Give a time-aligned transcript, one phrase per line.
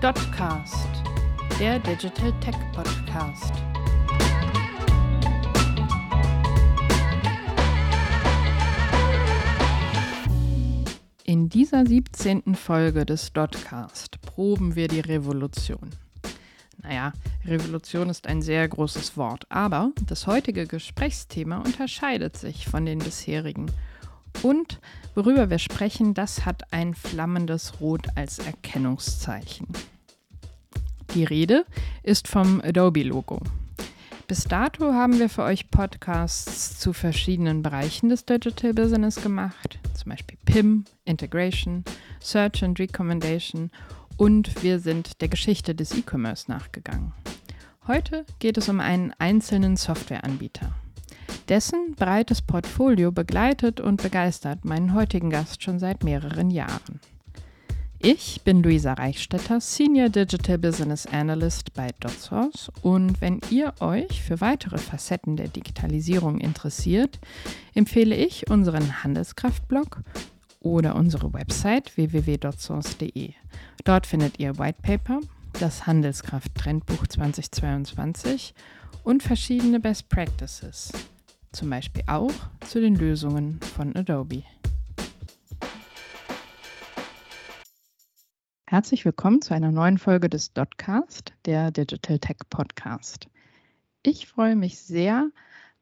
[0.00, 0.88] Dotcast,
[1.58, 3.52] der Digital Tech Podcast.
[11.24, 12.54] In dieser 17.
[12.54, 15.90] Folge des Dotcast proben wir die Revolution.
[16.82, 17.12] Naja,
[17.44, 23.70] Revolution ist ein sehr großes Wort, aber das heutige Gesprächsthema unterscheidet sich von den bisherigen.
[24.42, 24.80] Und
[25.14, 29.66] worüber wir sprechen, das hat ein flammendes Rot als Erkennungszeichen.
[31.14, 31.66] Die Rede
[32.04, 33.40] ist vom Adobe-Logo.
[34.28, 40.10] Bis dato haben wir für euch Podcasts zu verschiedenen Bereichen des Digital Business gemacht, zum
[40.10, 41.84] Beispiel PIM, Integration,
[42.20, 43.72] Search and Recommendation
[44.18, 47.12] und wir sind der Geschichte des E-Commerce nachgegangen.
[47.88, 50.72] Heute geht es um einen einzelnen Softwareanbieter.
[51.48, 57.00] Dessen breites Portfolio begleitet und begeistert meinen heutigen Gast schon seit mehreren Jahren.
[58.02, 64.40] Ich bin Luisa Reichstetter, Senior Digital Business Analyst bei DotSource und wenn ihr euch für
[64.40, 67.18] weitere Facetten der Digitalisierung interessiert,
[67.74, 70.00] empfehle ich unseren Handelskraftblog
[70.60, 73.34] oder unsere Website www.dotsource.de.
[73.84, 75.20] Dort findet ihr White Paper,
[75.60, 78.54] das Handelskraft Trendbuch 2022
[79.04, 80.90] und verschiedene Best Practices,
[81.52, 82.32] zum Beispiel auch
[82.66, 84.44] zu den Lösungen von Adobe.
[88.70, 93.26] Herzlich willkommen zu einer neuen Folge des Dotcast, der Digital Tech Podcast.
[94.04, 95.28] Ich freue mich sehr,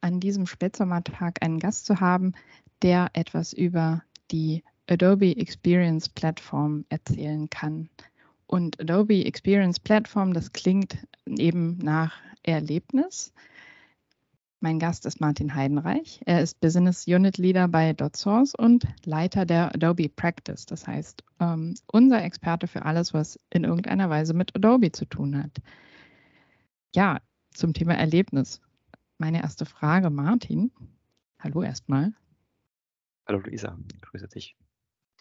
[0.01, 2.33] an diesem Spätsommertag einen Gast zu haben,
[2.81, 7.91] der etwas über die Adobe Experience Plattform erzählen kann.
[8.47, 13.35] Und Adobe Experience Plattform, das klingt eben nach Erlebnis.
[14.61, 16.21] Mein Gast ist Martin Heidenreich.
[16.27, 20.67] Er ist Business Unit Leader bei DotSource und Leiter der Adobe Practice.
[20.67, 25.41] Das heißt, ähm, unser Experte für alles, was in irgendeiner Weise mit Adobe zu tun
[25.41, 25.59] hat.
[26.93, 27.21] Ja,
[27.53, 28.61] zum Thema Erlebnis.
[29.19, 30.73] Meine erste Frage, Martin.
[31.39, 32.13] Hallo erstmal.
[33.29, 34.57] Hallo Luisa, grüße dich.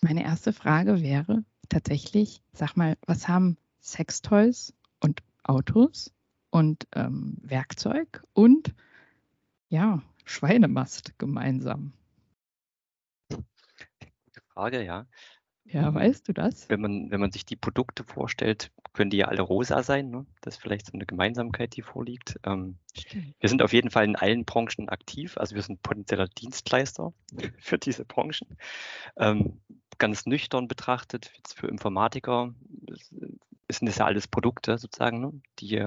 [0.01, 6.11] Meine erste Frage wäre tatsächlich, sag mal, was haben Sextoys und Autos
[6.50, 8.73] und ähm, Werkzeug und
[9.69, 11.94] ja, Schweinemast gemeinsam?
[13.29, 15.07] Gute Frage, ja.
[15.69, 16.69] Ja, weißt du das?
[16.69, 20.09] Wenn man, wenn man sich die Produkte vorstellt, können die ja alle rosa sein.
[20.09, 20.25] Ne?
[20.41, 22.39] Das ist vielleicht so eine Gemeinsamkeit, die vorliegt.
[22.45, 22.78] Ähm,
[23.39, 25.38] wir sind auf jeden Fall in allen Branchen aktiv.
[25.38, 27.13] Also wir sind potenzieller Dienstleister
[27.59, 28.57] für diese Branchen.
[29.17, 29.59] Ähm,
[29.97, 32.53] ganz nüchtern betrachtet, jetzt für Informatiker,
[33.69, 35.41] sind das ja alles Produkte sozusagen, ne?
[35.59, 35.81] die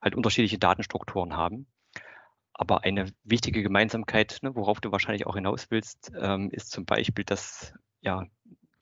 [0.00, 1.66] halt unterschiedliche Datenstrukturen haben.
[2.52, 7.24] Aber eine wichtige Gemeinsamkeit, ne, worauf du wahrscheinlich auch hinaus willst, ähm, ist zum Beispiel,
[7.24, 8.26] dass ja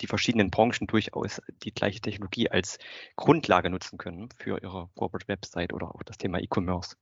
[0.00, 2.78] die verschiedenen Branchen durchaus die gleiche Technologie als
[3.16, 6.96] Grundlage nutzen können für ihre Corporate Website oder auch das Thema E-Commerce.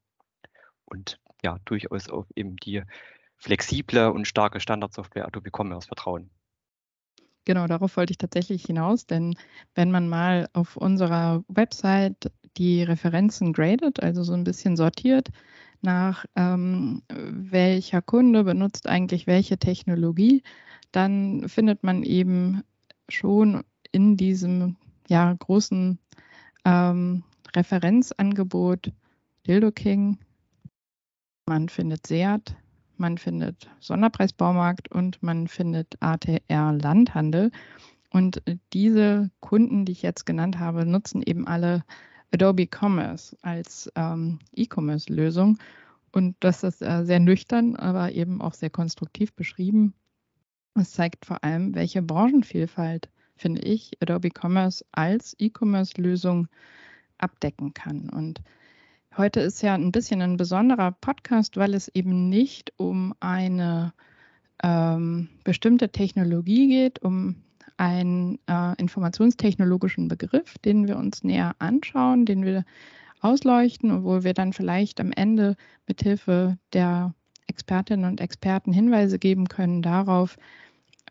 [0.85, 2.83] Und ja, durchaus auf eben die
[3.37, 6.31] flexible und starke Standardsoftware Adobe Commerce vertrauen.
[7.45, 9.37] Genau, darauf wollte ich tatsächlich hinaus, denn
[9.77, 15.29] wenn man mal auf unserer Website die Referenzen gradet, also so ein bisschen sortiert,
[15.83, 20.43] nach ähm, welcher Kunde benutzt eigentlich welche Technologie,
[20.93, 22.63] dann findet man eben
[23.09, 24.77] schon in diesem
[25.09, 25.99] ja, großen
[26.65, 27.23] ähm,
[27.55, 28.93] Referenzangebot
[29.47, 30.19] Dildo King,
[31.47, 32.57] man findet Seat,
[32.97, 37.53] man findet Sonderpreisbaumarkt und man findet ATR Landhandel.
[38.11, 41.85] Und diese Kunden, die ich jetzt genannt habe, nutzen eben alle
[42.33, 45.59] Adobe Commerce als ähm, E-Commerce-Lösung.
[46.13, 49.95] Und das ist äh, sehr nüchtern, aber eben auch sehr konstruktiv beschrieben.
[50.75, 56.49] Es zeigt vor allem, welche Branchenvielfalt, finde ich, Adobe Commerce als E-Commerce-Lösung
[57.19, 58.11] abdecken kann.
[58.11, 58.41] Und
[59.17, 63.93] heute ist ja ein bisschen ein besonderer Podcast, weil es eben nicht um eine
[64.63, 67.37] ähm, bestimmte Technologie geht, um
[67.77, 72.65] einen äh, informationstechnologischen Begriff, den wir uns näher anschauen, den wir
[73.21, 75.57] ausleuchten wo wir dann vielleicht am Ende
[75.87, 77.15] mithilfe der
[77.47, 80.37] Expertinnen und Experten Hinweise geben können darauf,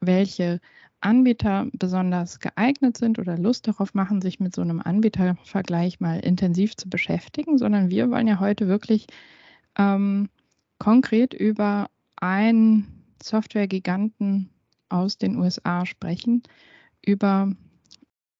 [0.02, 0.60] welche
[1.02, 6.76] Anbieter besonders geeignet sind oder Lust darauf machen, sich mit so einem Anbietervergleich mal intensiv
[6.76, 9.08] zu beschäftigen, sondern wir wollen ja heute wirklich
[9.78, 10.30] ähm,
[10.80, 14.50] konkret über einen Softwaregiganten
[14.90, 16.44] aus den USA sprechen
[17.06, 17.52] über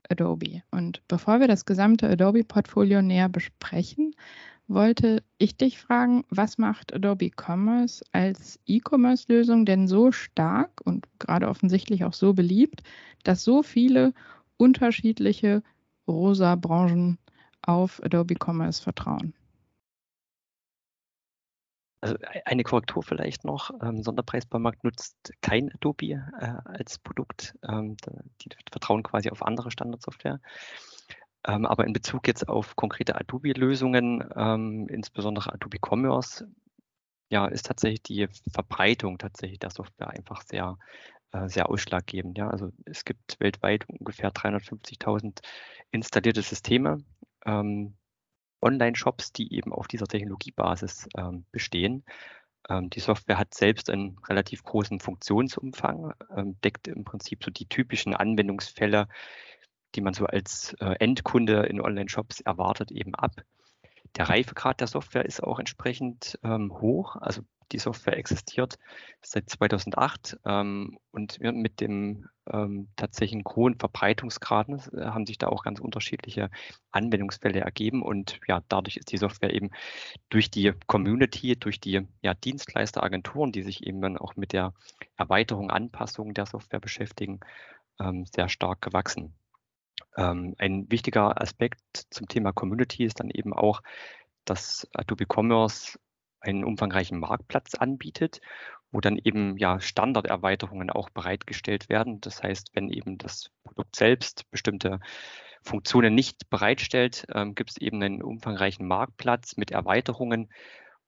[0.10, 0.62] Adobe.
[0.72, 4.16] Und bevor wir das gesamte Adobe-Portfolio näher besprechen,
[4.68, 11.48] wollte ich dich fragen, was macht Adobe Commerce als E-Commerce-Lösung denn so stark und gerade
[11.48, 12.82] offensichtlich auch so beliebt,
[13.24, 14.14] dass so viele
[14.58, 15.62] unterschiedliche
[16.08, 17.18] rosa Branchen
[17.62, 19.34] auf Adobe Commerce vertrauen.
[22.06, 23.72] Also e-, eine Korrektur vielleicht noch.
[23.82, 26.06] Ähm, Sonderpreisbaumarkt nutzt kein Adobe
[26.40, 27.56] äh, als Produkt.
[27.68, 27.98] Ähm,
[28.42, 30.40] die vertrauen quasi auf andere Standardsoftware.
[31.48, 36.48] Ähm, aber in Bezug jetzt auf konkrete Adobe-Lösungen, ähm, insbesondere Adobe Commerce,
[37.30, 40.78] ja, ist tatsächlich die Verbreitung tatsächlich der Software einfach sehr,
[41.32, 42.38] äh, sehr ausschlaggebend.
[42.38, 45.42] Ja, also es gibt weltweit ungefähr 350.000
[45.92, 47.00] installierte Systeme.
[47.46, 47.96] Ähm,
[48.66, 52.04] Online-Shops, die eben auf dieser Technologiebasis ähm, bestehen.
[52.68, 57.68] Ähm, die Software hat selbst einen relativ großen Funktionsumfang, ähm, deckt im Prinzip so die
[57.68, 59.08] typischen Anwendungsfälle,
[59.94, 63.32] die man so als äh, Endkunde in Online-Shops erwartet, eben ab.
[64.18, 67.16] Der Reifegrad der Software ist auch entsprechend ähm, hoch.
[67.18, 67.42] Also
[67.72, 68.78] die Software existiert
[69.22, 75.64] seit 2008 ähm, und mit dem ähm, tatsächlichen hohen Verbreitungsgrad äh, haben sich da auch
[75.64, 76.52] ganz unterschiedliche
[76.92, 79.72] Anwendungsfälle ergeben und ja, dadurch ist die Software eben
[80.30, 84.74] durch die Community, durch die ja, Dienstleisteragenturen, die sich eben dann auch mit der
[85.18, 87.40] Erweiterung, Anpassung der Software beschäftigen,
[88.00, 89.34] ähm, sehr stark gewachsen.
[90.18, 93.82] Ähm, ein wichtiger Aspekt zum Thema Community ist dann eben auch,
[94.46, 96.00] dass Adobe Commerce
[96.46, 98.42] einen umfangreichen Marktplatz anbietet,
[98.92, 102.22] wo dann eben ja Standarderweiterungen auch bereitgestellt werden.
[102.22, 105.00] Das heißt, wenn eben das Produkt selbst bestimmte
[105.64, 110.50] Funktionen nicht bereitstellt, ähm, gibt es eben einen umfangreichen Marktplatz mit Erweiterungen,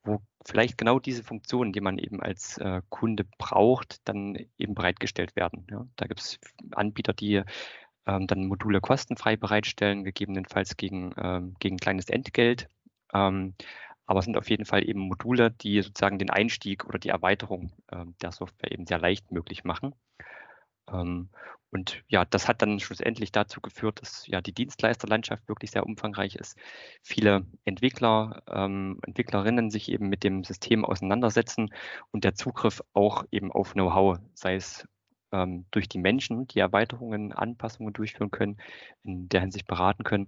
[0.04, 5.36] wo vielleicht genau diese Funktionen, die man eben als äh, Kunde braucht, dann eben bereitgestellt
[5.36, 5.68] werden.
[5.70, 6.40] Ja, da gibt es
[6.72, 7.44] Anbieter, die
[8.08, 12.68] ähm, dann Module kostenfrei bereitstellen, gegebenenfalls gegen, ähm, gegen kleines Entgelt.
[13.14, 13.54] Ähm,
[14.08, 17.72] aber es sind auf jeden Fall eben Module, die sozusagen den Einstieg oder die Erweiterung
[17.90, 19.94] äh, der Software eben sehr leicht möglich machen.
[20.92, 21.30] Ähm,
[21.70, 26.36] und ja, das hat dann schlussendlich dazu geführt, dass ja die Dienstleisterlandschaft wirklich sehr umfangreich
[26.36, 26.58] ist.
[27.04, 31.70] Viele Entwickler, ähm, Entwicklerinnen sich eben mit dem System auseinandersetzen
[32.12, 34.88] und der Zugriff auch eben auf Know-how, sei es
[35.34, 38.58] ähm, durch die Menschen, die Erweiterungen, Anpassungen durchführen können,
[39.04, 40.28] in der Hinsicht beraten können,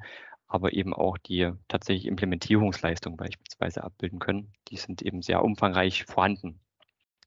[0.49, 4.51] aber eben auch die tatsächliche Implementierungsleistung beispielsweise abbilden können.
[4.67, 6.59] Die sind eben sehr umfangreich vorhanden.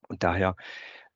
[0.09, 0.57] Und daher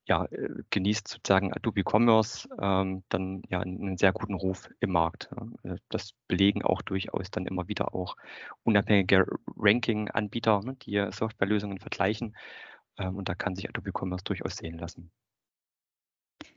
[0.06, 5.30] ja, äh, genießt sozusagen Adobe Commerce ähm, dann ja einen sehr guten Ruf im Markt.
[5.64, 5.74] Ja.
[5.88, 8.16] Das belegen auch durchaus dann immer wieder auch
[8.62, 9.26] unabhängige
[9.56, 12.36] Ranking-Anbieter, ne, die Softwarelösungen vergleichen.
[12.98, 15.10] Ähm, und da kann sich Adobe Commerce durchaus sehen lassen.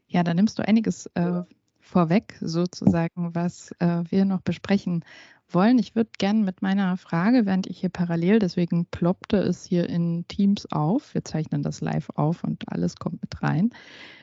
[0.05, 1.41] Ja, da nimmst du einiges äh,
[1.89, 5.03] vorweg, sozusagen, was äh, wir noch besprechen
[5.50, 5.80] wollen.
[5.80, 10.25] Ich würde gerne mit meiner Frage, während ich hier parallel, deswegen ploppte es hier in
[10.27, 11.13] Teams auf.
[11.13, 13.71] Wir zeichnen das live auf und alles kommt mit rein.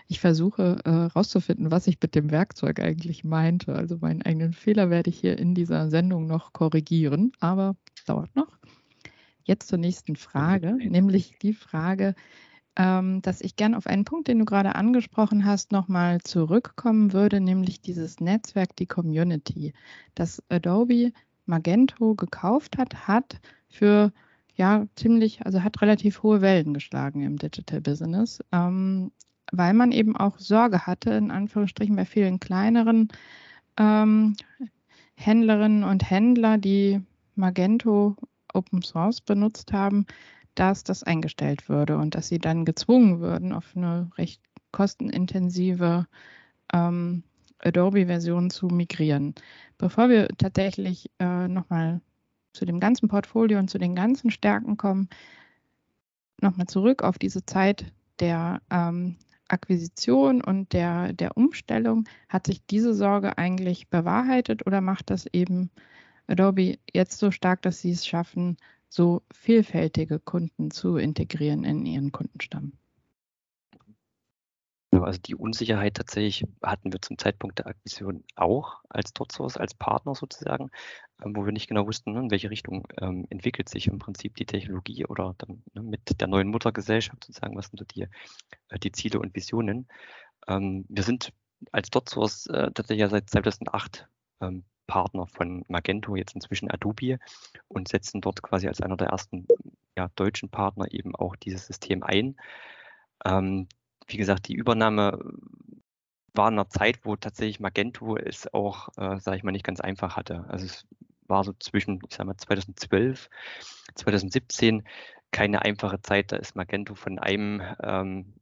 [0.08, 3.74] Ich versuche herauszufinden, äh, was ich mit dem Werkzeug eigentlich meinte.
[3.74, 7.74] Also meinen eigenen Fehler werde ich hier in dieser Sendung noch korrigieren, aber
[8.06, 8.56] dauert noch.
[9.42, 12.14] Jetzt zur nächsten Frage, nämlich die Frage,
[12.76, 17.80] dass ich gern auf einen Punkt, den du gerade angesprochen hast, nochmal zurückkommen würde, nämlich
[17.80, 19.72] dieses Netzwerk, die Community.
[20.14, 21.12] Das Adobe
[21.46, 24.12] Magento gekauft hat, hat für
[24.56, 29.10] ja ziemlich, also hat relativ hohe Wellen geschlagen im Digital Business, ähm,
[29.52, 33.08] weil man eben auch Sorge hatte, in Anführungsstrichen bei vielen kleineren
[33.78, 34.36] ähm,
[35.14, 37.00] Händlerinnen und Händler, die
[37.36, 38.16] Magento
[38.52, 40.06] Open Source benutzt haben,
[40.56, 46.06] dass das eingestellt würde und dass sie dann gezwungen würden, auf eine recht kostenintensive
[46.72, 47.22] ähm,
[47.60, 49.34] Adobe-Version zu migrieren.
[49.78, 52.00] Bevor wir tatsächlich äh, nochmal
[52.52, 55.08] zu dem ganzen Portfolio und zu den ganzen Stärken kommen,
[56.40, 59.16] nochmal zurück auf diese Zeit der ähm,
[59.48, 62.04] Akquisition und der, der Umstellung.
[62.28, 65.70] Hat sich diese Sorge eigentlich bewahrheitet oder macht das eben
[66.26, 68.56] Adobe jetzt so stark, dass sie es schaffen,
[68.88, 72.72] so vielfältige Kunden zu integrieren in ihren Kundenstamm?
[75.02, 80.14] Also die Unsicherheit tatsächlich hatten wir zum Zeitpunkt der Akquisition auch als DotSource, als Partner
[80.14, 80.70] sozusagen,
[81.22, 84.36] ähm, wo wir nicht genau wussten, ne, in welche Richtung ähm, entwickelt sich im Prinzip
[84.36, 88.08] die Technologie oder dann ne, mit der neuen Muttergesellschaft sozusagen, was sind so die,
[88.68, 89.88] äh, die Ziele und Visionen.
[90.48, 91.32] Ähm, wir sind
[91.72, 94.08] als DotSource äh, tatsächlich ja seit 2008
[94.40, 97.18] ähm, Partner von Magento, jetzt inzwischen Adobe,
[97.68, 99.46] und setzen dort quasi als einer der ersten
[99.96, 102.36] ja, deutschen Partner eben auch dieses System ein.
[103.24, 103.68] Ähm,
[104.06, 105.18] wie gesagt, die Übernahme
[106.34, 109.80] war in einer Zeit, wo tatsächlich Magento es auch, äh, sage ich mal, nicht ganz
[109.80, 110.44] einfach hatte.
[110.48, 110.86] Also es
[111.26, 113.28] war so zwischen, ich sage mal, 2012,
[113.94, 114.84] 2017
[115.32, 116.30] keine einfache Zeit.
[116.32, 118.34] Da ist Magento von einem ähm,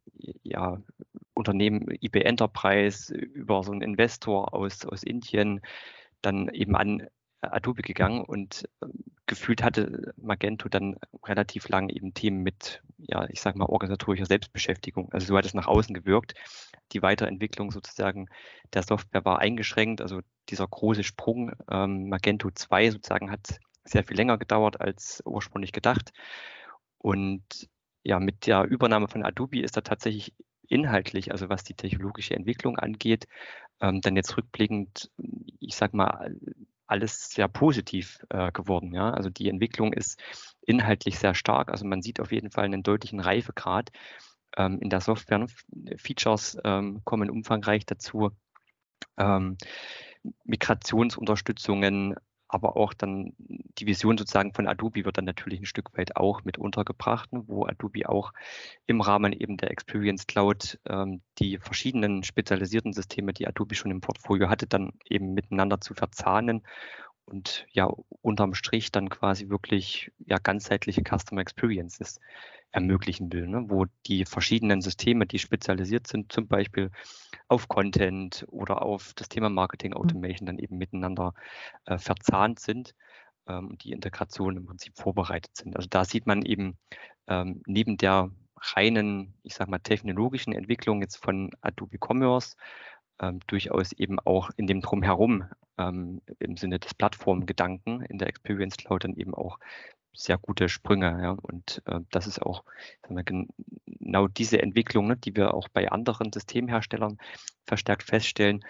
[0.42, 0.80] ja,
[1.34, 5.60] Unternehmen IB Enterprise über so einen Investor aus, aus Indien
[6.22, 7.06] dann eben an
[7.52, 8.92] Adobe gegangen und ähm,
[9.26, 15.10] gefühlt hatte Magento dann relativ lange eben Themen mit, ja, ich sag mal, organisatorischer Selbstbeschäftigung.
[15.12, 16.34] Also so hat es nach außen gewirkt.
[16.92, 18.28] Die Weiterentwicklung sozusagen
[18.72, 20.00] der Software war eingeschränkt.
[20.00, 25.72] Also dieser große Sprung ähm, Magento 2 sozusagen hat sehr viel länger gedauert als ursprünglich
[25.72, 26.12] gedacht.
[26.98, 27.68] Und
[28.02, 30.34] ja, mit der Übernahme von Adobe ist da tatsächlich
[30.68, 33.26] inhaltlich, also was die technologische Entwicklung angeht,
[33.80, 35.11] ähm, dann jetzt rückblickend,
[35.61, 36.37] ich sag mal,
[36.87, 38.94] alles sehr positiv äh, geworden.
[38.94, 39.11] Ja?
[39.11, 40.23] Also die Entwicklung ist
[40.62, 41.71] inhaltlich sehr stark.
[41.71, 43.90] Also man sieht auf jeden Fall einen deutlichen Reifegrad
[44.56, 45.47] ähm, in der Software.
[45.97, 48.30] Features ähm, kommen umfangreich dazu.
[49.16, 49.56] Ähm,
[50.44, 52.16] Migrationsunterstützungen,
[52.54, 56.44] aber auch dann die Vision sozusagen von Adobe wird dann natürlich ein Stück weit auch
[56.44, 58.32] mit untergebracht, ne, wo Adobe auch
[58.87, 64.00] im Rahmen eben der Experience Cloud ähm, die verschiedenen spezialisierten Systeme, die Adobe schon im
[64.00, 66.62] Portfolio hatte, dann eben miteinander zu verzahnen
[67.26, 67.88] und ja
[68.22, 72.20] unterm Strich dann quasi wirklich ja ganzheitliche Customer Experiences
[72.70, 73.64] ermöglichen will, ne?
[73.68, 76.90] wo die verschiedenen Systeme, die spezialisiert sind, zum Beispiel
[77.46, 79.98] auf Content oder auf das Thema Marketing mhm.
[79.98, 81.34] Automation, dann eben miteinander
[81.86, 82.94] äh, verzahnt sind
[83.46, 85.76] ähm, und die Integration im Prinzip vorbereitet sind.
[85.76, 86.76] Also da sieht man eben
[87.28, 92.56] ähm, neben der reinen, ich sag mal, technologischen Entwicklung jetzt von Adobe Commerce
[93.20, 95.44] ähm, durchaus eben auch in dem Drumherum
[95.78, 99.58] ähm, im Sinne des Plattformgedanken in der Experience Cloud dann eben auch
[100.12, 101.18] sehr gute Sprünge.
[101.22, 101.30] Ja.
[101.30, 102.64] Und äh, das ist auch
[103.08, 107.18] wir, genau diese Entwicklung, ne, die wir auch bei anderen Systemherstellern
[107.66, 108.64] verstärkt feststellen.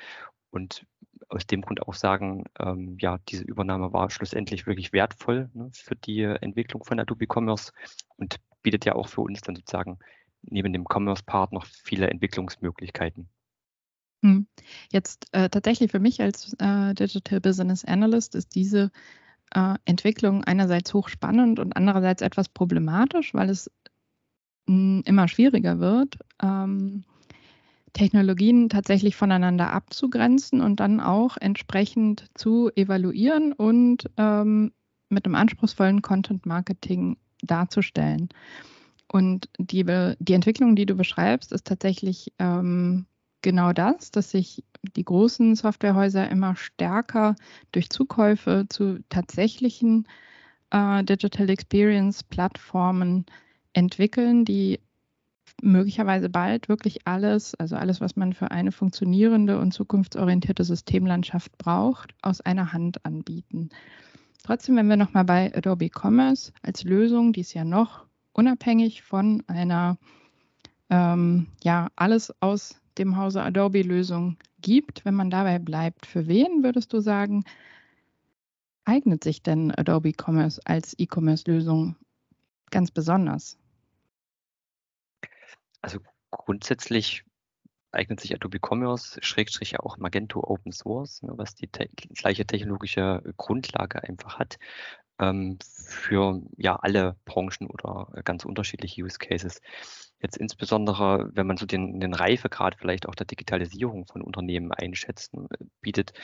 [0.51, 0.87] Und
[1.29, 5.97] aus dem Grund auch sagen, ähm, ja, diese Übernahme war schlussendlich wirklich wertvoll ne, für
[5.97, 7.73] die Entwicklung von Adobe Commerce
[8.17, 9.99] und bietet ja auch für uns dann sozusagen
[10.43, 13.29] neben dem Commerce-Part noch viele Entwicklungsmöglichkeiten.
[14.25, 14.47] Hm.
[14.91, 18.91] Jetzt äh, tatsächlich für mich als äh, Digital Business Analyst ist diese
[19.55, 23.71] äh, Entwicklung einerseits hochspannend und andererseits etwas problematisch, weil es
[24.67, 27.05] mh, hm, immer schwieriger wird, ähm,
[27.93, 34.73] Technologien tatsächlich voneinander abzugrenzen und dann auch entsprechend zu evaluieren und ähm,
[35.11, 38.31] mit einem anspruchsvollen Content Marketing darzustellen.
[39.07, 39.85] Und die,
[40.19, 43.05] die Entwicklung, die du beschreibst, ist tatsächlich ähm,
[43.45, 44.65] genau das, dass sich
[44.97, 47.37] die großen Softwarehäuser immer stärker
[47.71, 50.09] durch Zukäufe zu tatsächlichen
[50.71, 53.27] äh, Digital Experience Plattformen
[53.73, 54.81] entwickeln, die
[55.63, 62.15] möglicherweise bald wirklich alles, also alles, was man für eine funktionierende und zukunftsorientierte Systemlandschaft braucht,
[62.23, 63.69] aus einer Hand anbieten.
[64.43, 69.43] Trotzdem, wenn wir nochmal bei Adobe Commerce als Lösung, die ist ja noch unabhängig von
[69.47, 69.97] einer
[70.91, 76.63] ähm, ja alles aus dem Hause Adobe Lösung gibt, wenn man dabei bleibt, für wen
[76.63, 77.45] würdest du sagen,
[78.85, 81.97] eignet sich denn Adobe Commerce als E-Commerce-Lösung
[82.71, 83.59] ganz besonders?
[85.81, 85.99] Also
[86.31, 87.25] grundsätzlich
[87.93, 92.45] eignet sich Adobe Commerce, Schrägstrich ja auch Magento Open Source, ne, was die te gleiche
[92.47, 94.59] technologische Grundlage einfach hat,
[95.19, 99.61] ähm, für ja alle Branchen oder ganz unterschiedliche Use Cases.
[100.25, 105.35] Jetzt insbesondere, wenn man so den, den Reifegrad vielleicht auch der Digitalisierung von Unternehmen einschätzt,
[105.83, 106.15] bietet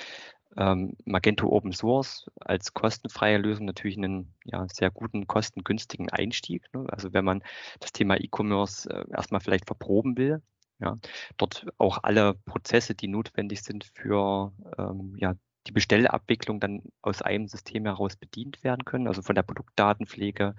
[0.57, 6.65] ähm, Magento Open Source als kostenfreie Lösung natürlich einen ja, sehr guten, kostengünstigen Einstieg.
[6.73, 6.87] Ne?
[6.89, 7.43] Also wenn man
[7.81, 10.41] das Thema E-Commerce äh, erstmal vielleicht verproben will,
[10.79, 10.97] ja,
[11.37, 15.35] dort auch alle Prozesse, die notwendig sind für ähm, ja,
[15.67, 20.55] die Bestellabwicklung dann aus einem System heraus bedient werden können, also von der Produktdatenpflege,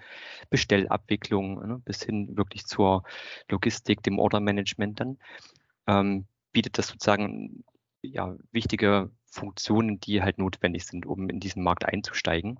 [0.50, 3.04] Bestellabwicklung ne, bis hin wirklich zur
[3.50, 5.18] Logistik, dem Ordermanagement dann,
[5.88, 7.64] ähm, bietet das sozusagen
[8.02, 12.60] ja, wichtige Funktionen, die halt notwendig sind, um in diesen Markt einzusteigen.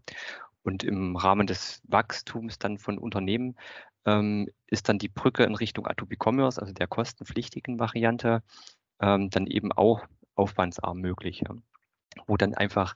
[0.64, 3.56] Und im Rahmen des Wachstums dann von Unternehmen
[4.06, 8.44] ähm, ist dann die Brücke in Richtung Adobe Commerce, also der kostenpflichtigen Variante,
[9.00, 10.06] ähm, dann eben auch
[10.36, 11.42] aufwandsarm möglich.
[11.42, 11.56] Ja
[12.28, 12.96] wo dann einfach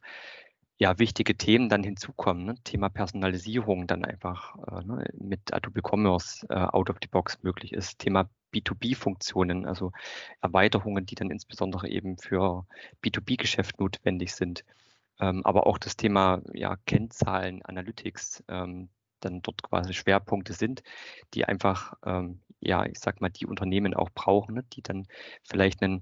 [0.78, 2.46] ja, wichtige Themen dann hinzukommen.
[2.46, 2.56] Ne?
[2.64, 7.72] Thema Personalisierung dann einfach äh, ne, mit Adobe Commerce äh, out of the box möglich
[7.72, 8.00] ist.
[8.00, 9.92] Thema B2B-Funktionen, also
[10.42, 12.66] Erweiterungen, die dann insbesondere eben für
[13.04, 14.66] B2B-Geschäft notwendig sind.
[15.20, 18.90] Ähm, aber auch das Thema ja, Kennzahlen, Analytics, ähm,
[19.26, 20.84] dann dort quasi Schwerpunkte sind,
[21.34, 25.08] die einfach ähm, ja, ich sag mal, die Unternehmen auch brauchen, ne, die dann
[25.44, 26.02] vielleicht ein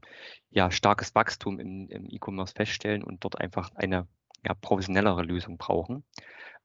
[0.49, 4.07] ja, starkes Wachstum im, im E-Commerce feststellen und dort einfach eine
[4.45, 6.03] ja, professionellere Lösung brauchen.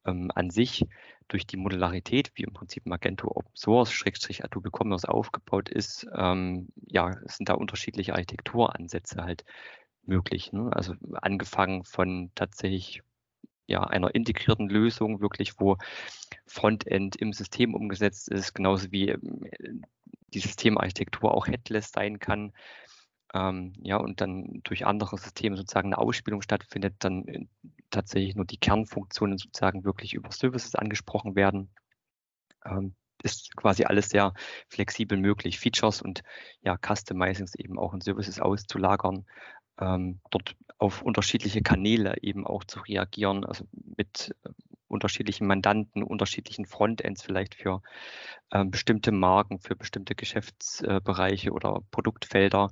[0.05, 0.87] Ähm, an sich
[1.27, 6.69] durch die Modularität, wie im Prinzip Magento Open Source, Schrägstrich Adobe Commerce aufgebaut ist, ähm,
[6.87, 9.45] ja, sind da unterschiedliche Architekturansätze halt
[10.05, 10.53] möglich.
[10.53, 10.71] Ne?
[10.73, 13.03] Also angefangen von tatsächlich
[13.69, 15.77] ja, einer integrierten Lösung, wirklich, wo
[16.47, 19.85] Frontend im System umgesetzt ist, genauso wie ähm,
[20.35, 22.53] die Systemarchitektur auch headless sein kann.
[23.35, 27.47] Ähm, ja, und dann durch andere Systeme sozusagen eine Ausspielung stattfindet, dann äh,
[27.91, 31.71] tatsächlich nur die Kernfunktionen sozusagen wirklich über Services angesprochen werden.
[32.65, 34.33] Ähm, ist quasi alles sehr
[34.69, 36.23] flexibel möglich, Features und
[36.63, 39.27] ja, Customizings eben auch in Services auszulagern,
[39.81, 43.65] ähm, dort auf unterschiedliche Kanäle eben auch zu reagieren, also
[43.97, 44.51] mit äh,
[44.87, 47.83] unterschiedlichen Mandanten, unterschiedlichen Frontends vielleicht für
[48.53, 52.71] ähm, bestimmte Marken, für bestimmte Geschäftsbereiche oder Produktfelder,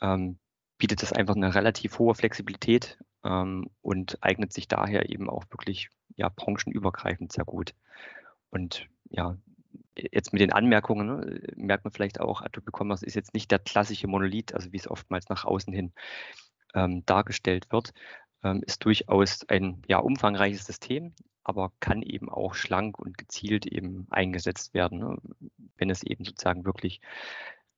[0.00, 0.38] ähm,
[0.78, 5.90] bietet das einfach eine relativ hohe Flexibilität ähm, und eignet sich daher eben auch wirklich
[6.16, 7.74] ja, branchenübergreifend sehr gut.
[8.50, 9.36] Und ja,
[9.96, 13.58] jetzt mit den Anmerkungen ne, merkt man vielleicht auch, Adobe Commerce ist jetzt nicht der
[13.58, 15.92] klassische Monolith, also wie es oftmals nach außen hin
[16.74, 17.92] ähm, dargestellt wird,
[18.42, 24.06] ähm, ist durchaus ein ja, umfangreiches System, aber kann eben auch schlank und gezielt eben
[24.10, 25.18] eingesetzt werden, ne,
[25.76, 27.00] wenn es eben sozusagen wirklich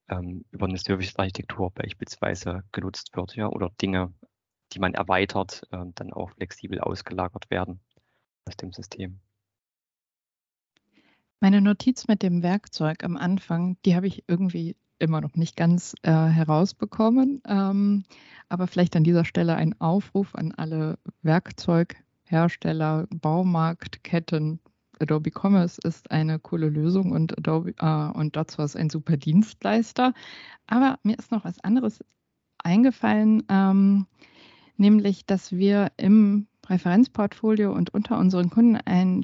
[0.08, 4.12] ähm, über eine Service-Architektur beispielsweise genutzt wird, ja, oder Dinge,
[4.72, 7.80] die man erweitert, äh, dann auch flexibel ausgelagert werden
[8.46, 9.20] aus dem System.
[11.40, 15.94] Meine Notiz mit dem Werkzeug am Anfang, die habe ich irgendwie immer noch nicht ganz
[16.02, 17.42] äh, herausbekommen.
[17.46, 18.04] Ähm,
[18.48, 24.60] aber vielleicht an dieser Stelle ein Aufruf an alle Werkzeughersteller, Baumarktketten.
[25.00, 30.12] Adobe Commerce ist eine coole Lösung und Adobe äh, und dazu ist ein super Dienstleister.
[30.66, 32.04] Aber mir ist noch was anderes
[32.58, 34.06] eingefallen, ähm,
[34.76, 39.22] nämlich, dass wir im Referenzportfolio und unter unseren Kunden ein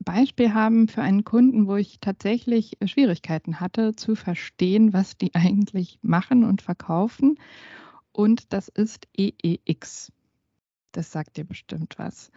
[0.00, 5.98] Beispiel haben für einen Kunden, wo ich tatsächlich Schwierigkeiten hatte zu verstehen, was die eigentlich
[6.02, 7.38] machen und verkaufen.
[8.12, 10.12] Und das ist EEX.
[10.92, 12.32] Das sagt dir bestimmt was.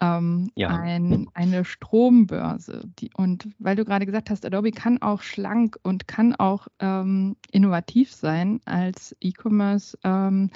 [0.00, 0.68] Ähm, ja.
[0.68, 2.88] ein, eine Strombörse.
[2.98, 7.36] Die, und weil du gerade gesagt hast, Adobe kann auch schlank und kann auch ähm,
[7.50, 9.98] innovativ sein als E-Commerce.
[10.02, 10.50] Ähm,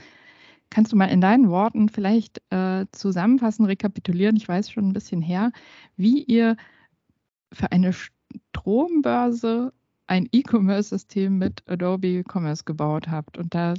[0.70, 5.22] Kannst du mal in deinen Worten vielleicht äh, zusammenfassen, rekapitulieren, ich weiß schon ein bisschen
[5.22, 5.52] her,
[5.96, 6.56] wie ihr
[7.52, 9.72] für eine Strombörse
[10.06, 13.74] ein E-Commerce-System mit Adobe Commerce gebaut habt und da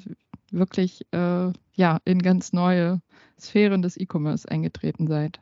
[0.52, 3.02] wirklich äh, ja, in ganz neue
[3.40, 5.42] Sphären des E-Commerce eingetreten seid.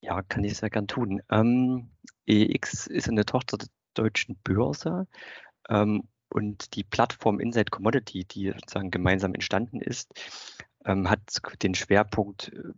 [0.00, 1.22] Ja, kann ich sehr gern tun.
[1.30, 1.90] Ähm,
[2.26, 5.06] EX ist eine Tochter der deutschen Börse
[5.68, 10.12] ähm, und die Plattform Inside Commodity, die sozusagen gemeinsam entstanden ist,
[10.84, 12.72] ähm, hat den Schwerpunkt, äh,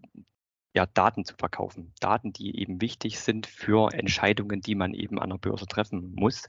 [0.75, 1.93] ja, Daten zu verkaufen.
[2.01, 6.47] Daten, die eben wichtig sind für Entscheidungen, die man eben an der Börse treffen muss.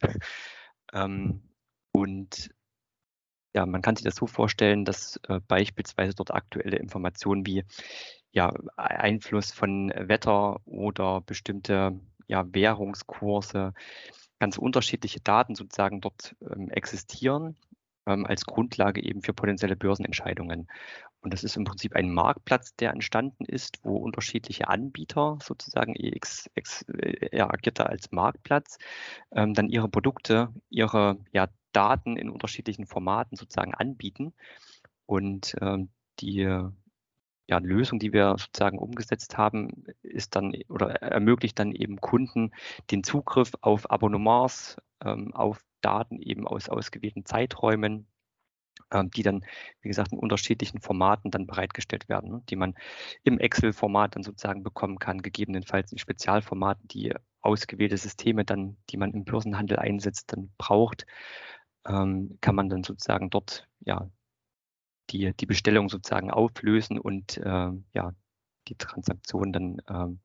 [0.93, 1.41] Ähm,
[1.91, 2.51] und
[3.53, 7.63] ja, man kann sich das so vorstellen, dass äh, beispielsweise dort aktuelle Informationen wie
[8.31, 13.73] ja, Einfluss von Wetter oder bestimmte ja, Währungskurse,
[14.39, 17.55] ganz unterschiedliche Daten sozusagen dort ähm, existieren
[18.05, 20.67] ähm, als Grundlage eben für potenzielle Börsenentscheidungen.
[21.21, 26.49] Und das ist im Prinzip ein Marktplatz, der entstanden ist, wo unterschiedliche Anbieter sozusagen EX,
[26.53, 28.77] ex, äh, er agiert da als Marktplatz,
[29.31, 34.33] ähm, dann ihre Produkte, ihre ja, Daten in unterschiedlichen Formaten sozusagen anbieten.
[35.07, 36.47] Und ähm, die
[37.47, 42.51] ja, Lösung, die wir sozusagen umgesetzt haben, ist dann oder ermöglicht dann eben Kunden
[42.91, 48.07] den Zugriff auf Abonnements, ähm, auf Daten eben aus ausgewählten Zeiträumen,
[48.91, 49.45] ähm, die dann,
[49.81, 52.75] wie gesagt, in unterschiedlichen Formaten dann bereitgestellt werden, ne, die man
[53.23, 59.11] im Excel-Format dann sozusagen bekommen kann, gegebenenfalls in Spezialformaten, die ausgewählte Systeme dann, die man
[59.13, 61.05] im Börsenhandel einsetzt, dann braucht,
[61.87, 64.09] ähm, kann man dann sozusagen dort ja
[65.09, 68.11] die, die Bestellung sozusagen auflösen und äh, ja,
[68.67, 70.19] die Transaktion dann ähm,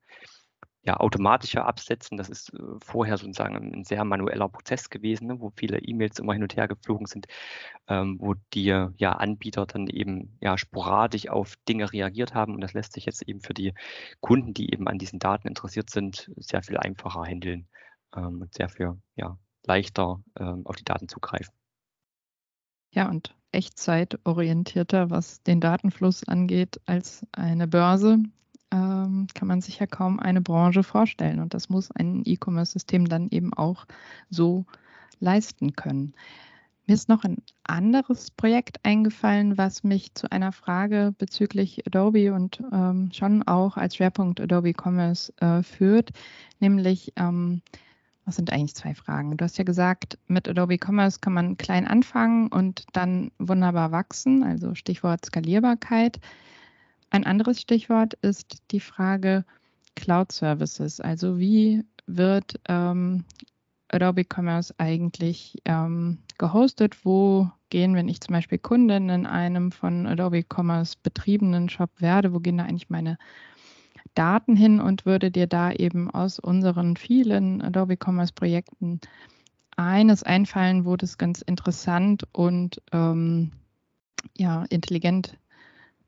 [0.83, 2.17] ja, automatischer absetzen.
[2.17, 6.33] Das ist äh, vorher sozusagen ein sehr manueller Prozess gewesen, ne, wo viele E-Mails immer
[6.33, 7.27] hin und her geflogen sind,
[7.87, 12.55] ähm, wo die ja, Anbieter dann eben ja, sporadisch auf Dinge reagiert haben.
[12.55, 13.73] Und das lässt sich jetzt eben für die
[14.21, 17.67] Kunden, die eben an diesen Daten interessiert sind, sehr viel einfacher handeln
[18.15, 21.53] ähm, und sehr viel ja, leichter ähm, auf die Daten zugreifen.
[22.93, 28.19] Ja, und echtzeitorientierter, was den Datenfluss angeht, als eine Börse,
[28.71, 31.39] ähm, kann man sich ja kaum eine Branche vorstellen.
[31.39, 33.85] Und das muss ein E-Commerce-System dann eben auch
[34.29, 34.65] so
[35.19, 36.13] leisten können.
[36.87, 42.61] Mir ist noch ein anderes Projekt eingefallen, was mich zu einer Frage bezüglich Adobe und
[42.73, 46.09] ähm, schon auch als Schwerpunkt Adobe Commerce äh, führt,
[46.59, 47.61] nämlich ähm,
[48.25, 49.35] das sind eigentlich zwei Fragen.
[49.35, 54.43] Du hast ja gesagt, mit Adobe Commerce kann man klein anfangen und dann wunderbar wachsen,
[54.43, 56.19] also Stichwort Skalierbarkeit.
[57.09, 59.43] Ein anderes Stichwort ist die Frage
[59.95, 61.01] Cloud Services.
[61.01, 63.25] Also wie wird ähm,
[63.89, 67.03] Adobe Commerce eigentlich ähm, gehostet?
[67.05, 72.33] Wo gehen, wenn ich zum Beispiel Kundin in einem von Adobe Commerce betriebenen Shop werde,
[72.33, 73.17] wo gehen da eigentlich meine
[74.15, 78.99] Daten hin und würde dir da eben aus unseren vielen Adobe Commerce Projekten
[79.77, 83.51] eines einfallen, wo das ganz interessant und ähm,
[84.37, 85.37] ja, intelligent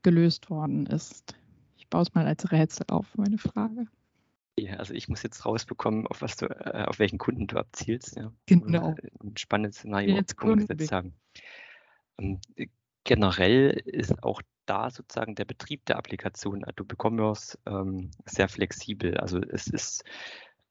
[0.03, 1.35] gelöst worden ist.
[1.77, 3.87] Ich baue es mal als Rätsel auf, meine Frage.
[4.57, 8.15] Ja, also ich muss jetzt rausbekommen, auf was du, äh, auf welchen Kunden du abzielst.
[8.15, 8.31] Ja.
[8.45, 8.95] Genau.
[9.23, 11.13] Ein spannendes Szenario umgesetzt haben.
[12.19, 12.39] Ähm,
[13.03, 19.17] generell ist auch da sozusagen der Betrieb der Applikation Adobe Commerce ähm, sehr flexibel.
[19.17, 20.03] Also es ist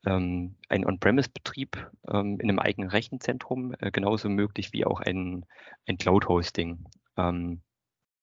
[0.06, 5.44] ähm, ein On-Premise-Betrieb ähm, in einem eigenen Rechenzentrum äh, genauso möglich wie auch ein,
[5.86, 6.84] ein Cloud-Hosting.
[7.16, 7.62] Ähm,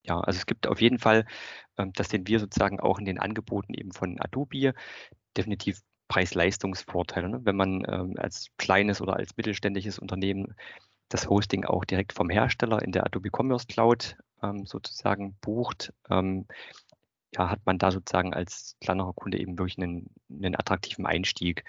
[0.04, 1.26] ja, also es gibt auf jeden Fall,
[1.78, 4.74] ähm, das sehen wir sozusagen auch in den Angeboten eben von Adobe,
[5.38, 7.30] definitiv Preis-Leistungsvorteile.
[7.30, 7.40] Ne?
[7.44, 10.56] Wenn man ähm, als kleines oder als mittelständisches Unternehmen
[11.10, 16.46] das Hosting auch direkt vom Hersteller in der Adobe Commerce Cloud ähm, sozusagen bucht, ähm,
[17.36, 21.64] ja, hat man da sozusagen als kleinerer Kunde eben wirklich einen, einen attraktiven Einstieg.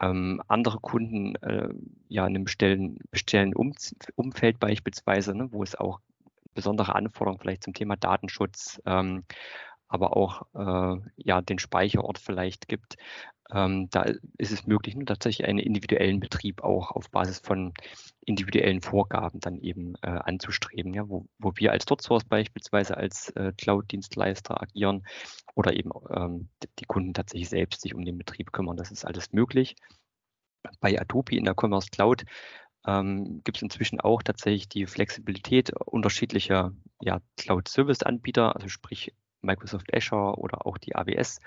[0.00, 1.68] Ähm, andere Kunden äh,
[2.08, 3.74] ja in einem bestellen, bestellen um,
[4.14, 6.00] Umfeld beispielsweise, ne, wo es auch
[6.54, 9.24] besondere Anforderungen vielleicht zum Thema Datenschutz, ähm,
[9.88, 12.96] aber auch äh, ja den Speicherort vielleicht gibt,
[13.50, 14.02] ähm, da
[14.36, 17.72] ist es möglich, nur tatsächlich einen individuellen Betrieb auch auf Basis von
[18.20, 23.52] individuellen Vorgaben dann eben äh, anzustreben, ja, wo, wo wir als DotSource beispielsweise als äh,
[23.56, 25.06] Cloud-Dienstleister agieren
[25.54, 28.76] oder eben ähm, die Kunden tatsächlich selbst sich um den Betrieb kümmern.
[28.76, 29.76] Das ist alles möglich.
[30.80, 32.24] Bei Adobe in der Commerce Cloud
[32.86, 40.36] ähm, gibt es inzwischen auch tatsächlich die Flexibilität unterschiedlicher ja, Cloud-Service-Anbieter, also sprich Microsoft Azure
[40.36, 41.40] oder auch die AWS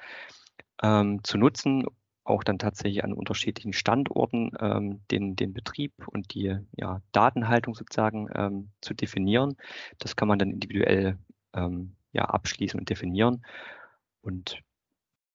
[0.82, 1.86] ähm, zu nutzen,
[2.24, 8.30] auch dann tatsächlich an unterschiedlichen Standorten ähm, den, den Betrieb und die ja, Datenhaltung sozusagen
[8.36, 9.56] ähm, zu definieren.
[9.98, 11.18] Das kann man dann individuell
[11.54, 13.44] ähm, ja, abschließen und definieren
[14.22, 14.62] und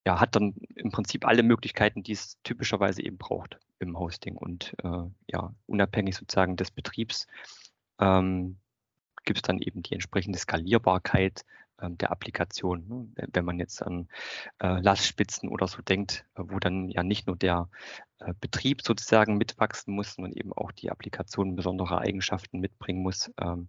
[0.07, 4.75] ja, hat dann im Prinzip alle Möglichkeiten, die es typischerweise eben braucht im Hosting und
[4.85, 7.27] äh, ja, unabhängig sozusagen des Betriebs
[7.99, 8.59] ähm,
[9.25, 11.45] gibt es dann eben die entsprechende Skalierbarkeit
[11.83, 12.87] der Applikation.
[12.89, 13.27] Ne?
[13.33, 14.09] Wenn man jetzt an
[14.63, 17.69] äh, Lastspitzen oder so denkt, äh, wo dann ja nicht nur der
[18.19, 23.69] äh, Betrieb sozusagen mitwachsen muss, sondern eben auch die Applikation besondere Eigenschaften mitbringen muss, ähm,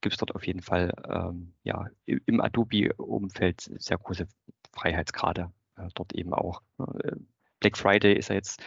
[0.00, 4.26] gibt es dort auf jeden Fall ähm, ja, im Adobe-Umfeld sehr große
[4.72, 5.50] Freiheitsgrade
[5.94, 6.62] dort eben auch.
[6.78, 7.20] Ne?
[7.60, 8.62] Black Friday ist ja jetzt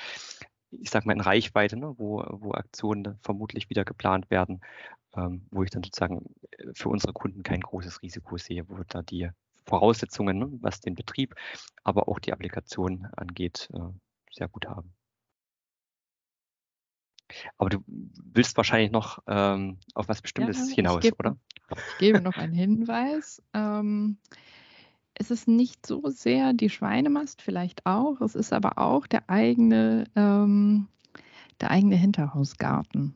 [0.74, 4.62] ich sag mal, in Reichweite, ne, wo, wo Aktionen vermutlich wieder geplant werden
[5.16, 6.26] ähm, wo ich dann sozusagen
[6.74, 9.30] für unsere Kunden kein großes Risiko sehe, wo da die
[9.66, 11.36] Voraussetzungen, ne, was den Betrieb,
[11.84, 13.80] aber auch die Applikation angeht, äh,
[14.32, 14.94] sehr gut haben.
[17.58, 21.38] Aber du willst wahrscheinlich noch ähm, auf was Bestimmtes ja, hinaus, gebe, oder?
[21.70, 23.42] Ich gebe noch einen Hinweis.
[23.54, 24.18] Ähm,
[25.14, 28.22] es ist nicht so sehr die Schweinemast, vielleicht auch.
[28.22, 30.88] Es ist aber auch der eigene, ähm,
[31.62, 33.14] der eigene Hinterhausgarten.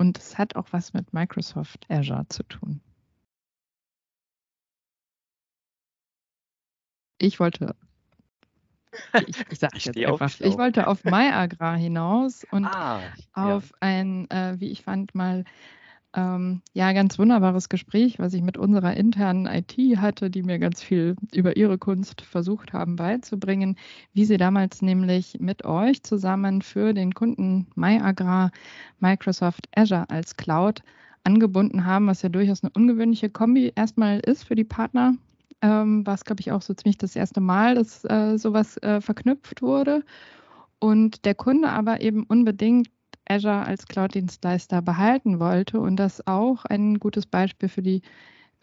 [0.00, 2.80] Und es hat auch was mit Microsoft Azure zu tun.
[7.18, 7.76] Ich wollte,
[9.26, 13.02] ich, ich sage jetzt einfach, ich wollte auf MyAgra hinaus und ah,
[13.34, 13.76] auf ja.
[13.80, 15.44] ein, äh, wie ich fand, mal
[16.14, 20.82] ähm, ja, ganz wunderbares Gespräch, was ich mit unserer internen IT hatte, die mir ganz
[20.82, 23.76] viel über ihre Kunst versucht haben beizubringen,
[24.12, 28.50] wie sie damals nämlich mit euch zusammen für den Kunden MyAgra
[28.98, 30.82] Microsoft Azure als Cloud
[31.22, 35.14] angebunden haben, was ja durchaus eine ungewöhnliche Kombi erstmal ist für die Partner.
[35.62, 39.00] Ähm, war es, glaube ich, auch so ziemlich das erste Mal, dass äh, sowas äh,
[39.00, 40.02] verknüpft wurde.
[40.78, 42.88] Und der Kunde aber eben unbedingt
[43.30, 48.02] Azure als Cloud-Dienstleister behalten wollte und das auch ein gutes Beispiel für die,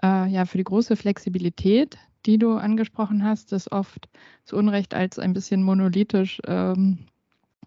[0.03, 4.09] äh, ja, für die große Flexibilität, die du angesprochen hast, des oft
[4.43, 7.07] zu Unrecht als ein bisschen monolithisch ähm,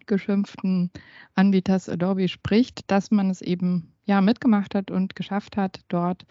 [0.05, 0.91] geschimpften
[1.35, 6.25] Anbieters Adobe spricht, dass man es eben ja mitgemacht hat und geschafft hat, dort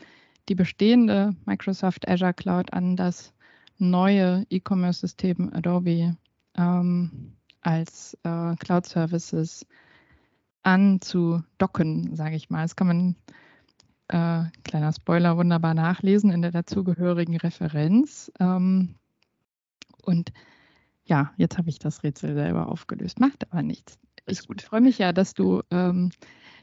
[0.49, 3.33] die bestehende Microsoft Azure Cloud an das
[3.79, 6.17] neue E-Commerce-System Adobe
[6.57, 9.67] ähm, als äh, Cloud Services
[10.63, 12.63] anzudocken, sage ich mal.
[12.63, 13.17] Das kann man,
[14.09, 18.31] äh, kleiner Spoiler, wunderbar nachlesen in der dazugehörigen Referenz.
[18.41, 18.97] Ähm,
[20.03, 20.33] und
[21.05, 23.21] ja, jetzt habe ich das Rätsel selber aufgelöst.
[23.21, 23.99] Macht aber nichts.
[24.27, 26.11] ich freue mich ja, dass du, ähm,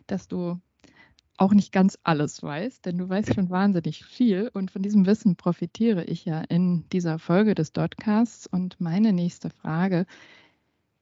[0.08, 0.60] dass du
[1.38, 5.36] auch nicht ganz alles weißt, denn du weißt schon wahnsinnig viel und von diesem Wissen
[5.36, 8.48] profitiere ich ja in dieser Folge des Dotcasts.
[8.48, 10.06] Und meine nächste Frage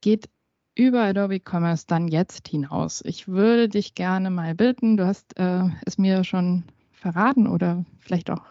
[0.02, 0.30] geht
[0.76, 3.02] über Adobe Commerce dann jetzt hinaus.
[3.06, 8.30] Ich würde dich gerne mal bitten, du hast äh, es mir schon verraten oder vielleicht
[8.30, 8.44] auch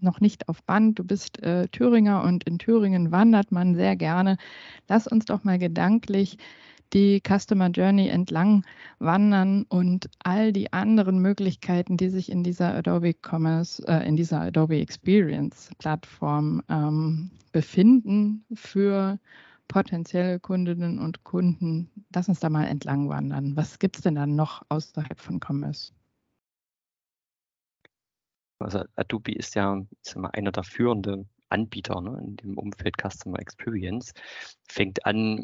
[0.00, 0.98] noch nicht auf Band.
[0.98, 4.36] Du bist äh, Thüringer und in Thüringen wandert man sehr gerne.
[4.88, 6.38] Lass uns doch mal gedanklich
[6.92, 8.64] die Customer Journey entlang
[8.98, 14.42] wandern und all die anderen Möglichkeiten, die sich in dieser Adobe Commerce, äh, in dieser
[14.42, 19.18] Adobe Experience Plattform ähm, befinden für
[19.72, 21.90] potenzielle Kundinnen und Kunden.
[22.14, 23.56] Lass uns da mal entlang wandern.
[23.56, 25.92] Was gibt es denn dann noch außerhalb von Commerce?
[28.58, 29.82] Also Adobe ist ja
[30.14, 34.12] mal, einer der führenden Anbieter ne, in dem Umfeld Customer Experience.
[34.68, 35.40] Fängt an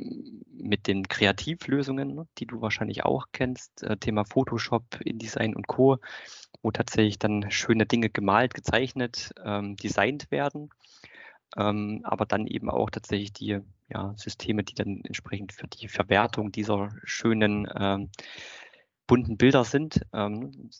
[0.52, 5.96] mit den Kreativlösungen, ne, die du wahrscheinlich auch kennst, äh, Thema Photoshop, InDesign und Co.,
[6.62, 10.68] wo tatsächlich dann schöne Dinge gemalt, gezeichnet, ähm, designt werden.
[11.56, 16.52] Ähm, aber dann eben auch tatsächlich die ja, Systeme, die dann entsprechend für die Verwertung
[16.52, 18.10] dieser schönen ähm,
[19.06, 20.02] bunten Bilder sind.
[20.12, 20.70] Ähm,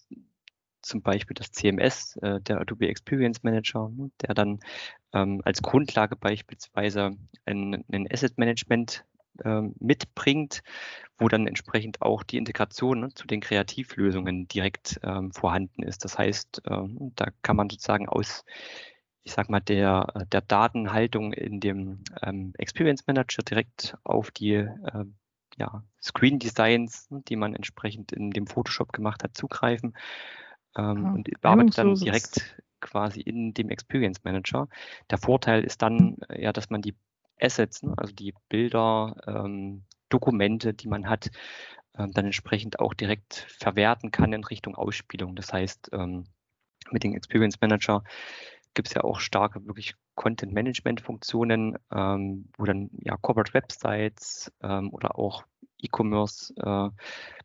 [0.82, 4.60] zum Beispiel das CMS, äh, der Adobe Experience Manager, ne, der dann
[5.12, 7.16] ähm, als Grundlage beispielsweise
[7.46, 9.04] ein, ein Asset Management
[9.44, 10.62] äh, mitbringt,
[11.18, 16.04] wo dann entsprechend auch die Integration ne, zu den Kreativlösungen direkt ähm, vorhanden ist.
[16.04, 16.84] Das heißt, äh,
[17.16, 18.44] da kann man sozusagen aus
[19.24, 25.04] ich sag mal, der, der Datenhaltung in dem ähm, Experience Manager direkt auf die äh,
[25.56, 29.94] ja, Screen Designs, die man entsprechend in dem Photoshop gemacht hat, zugreifen
[30.76, 34.68] ähm, ja, und arbeitet dann direkt quasi in dem Experience Manager.
[35.10, 36.94] Der Vorteil ist dann äh, ja, dass man die
[37.40, 41.30] Assets, ne, also die Bilder, ähm, Dokumente, die man hat,
[41.96, 45.36] ähm, dann entsprechend auch direkt verwerten kann in Richtung Ausspielung.
[45.36, 46.24] Das heißt, ähm,
[46.90, 48.02] mit dem Experience Manager
[48.78, 55.18] gibt es ja auch starke wirklich Content-Management-Funktionen, ähm, wo dann ja Corporate Websites ähm, oder
[55.18, 55.42] auch
[55.82, 56.90] E-Commerce äh,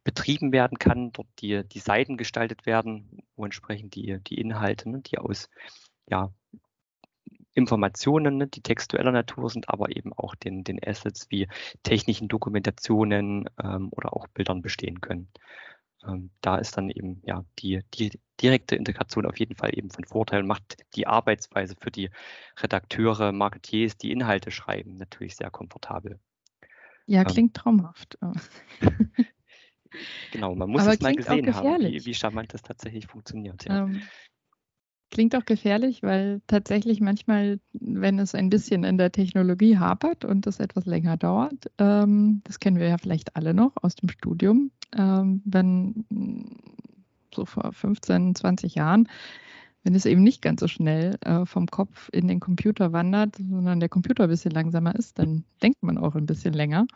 [0.04, 5.02] betrieben werden kann, dort die, die Seiten gestaltet werden, wo entsprechend die, die Inhalte, ne,
[5.02, 5.50] die aus
[6.06, 6.32] ja,
[7.56, 11.48] Informationen, ne, die textueller Natur sind, aber eben auch den, den Assets wie
[11.82, 15.30] technischen Dokumentationen ähm, oder auch Bildern bestehen können.
[16.08, 20.04] Ähm, da ist dann eben ja die, die direkte Integration auf jeden Fall eben von
[20.04, 22.10] Vorteil und macht die Arbeitsweise für die
[22.58, 26.20] Redakteure, Marketiers, die Inhalte schreiben, natürlich sehr komfortabel.
[27.06, 27.28] Ja, ähm.
[27.28, 28.18] klingt ähm, traumhaft.
[30.32, 33.66] genau, man muss Aber es mal gesehen haben, wie, wie charmant das tatsächlich funktioniert.
[33.66, 33.84] Ja.
[33.84, 34.02] Ähm,
[35.14, 40.48] klingt auch gefährlich, weil tatsächlich manchmal, wenn es ein bisschen in der Technologie hapert und
[40.48, 44.72] es etwas länger dauert, ähm, das kennen wir ja vielleicht alle noch aus dem Studium,
[44.98, 46.06] ähm, wenn
[47.34, 49.08] so vor 15, 20 Jahren,
[49.84, 53.80] wenn es eben nicht ganz so schnell äh, vom Kopf in den Computer wandert, sondern
[53.80, 56.88] der Computer ein bisschen langsamer ist, dann denkt man auch ein bisschen länger.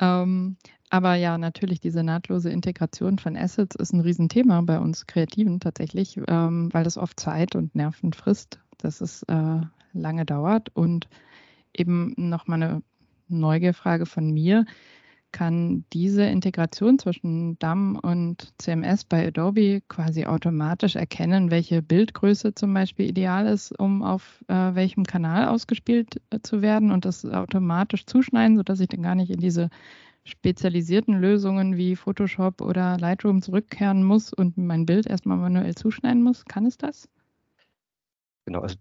[0.00, 0.56] Ähm,
[0.90, 6.20] aber ja, natürlich diese nahtlose Integration von Assets ist ein Riesenthema bei uns Kreativen tatsächlich,
[6.28, 9.60] ähm, weil das oft Zeit und Nerven frisst, dass es äh,
[9.92, 10.68] lange dauert.
[10.74, 11.08] Und
[11.74, 12.82] eben nochmal eine
[13.28, 14.66] Neugierfrage von mir
[15.32, 22.74] kann diese Integration zwischen DAM und CMS bei Adobe quasi automatisch erkennen, welche Bildgröße zum
[22.74, 28.06] Beispiel ideal ist, um auf äh, welchem Kanal ausgespielt äh, zu werden und das automatisch
[28.06, 29.70] zuschneiden, sodass ich dann gar nicht in diese
[30.24, 36.44] spezialisierten Lösungen wie Photoshop oder Lightroom zurückkehren muss und mein Bild erstmal manuell zuschneiden muss.
[36.44, 37.08] Kann es das?
[38.44, 38.76] Genau, also